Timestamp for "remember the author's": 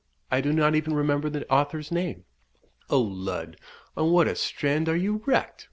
0.95-1.91